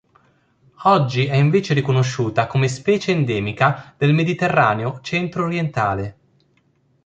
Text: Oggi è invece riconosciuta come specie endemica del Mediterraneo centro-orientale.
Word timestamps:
Oggi 0.85 1.27
è 1.27 1.35
invece 1.35 1.75
riconosciuta 1.75 2.47
come 2.47 2.67
specie 2.67 3.11
endemica 3.11 3.93
del 3.95 4.15
Mediterraneo 4.15 4.99
centro-orientale. 5.01 6.17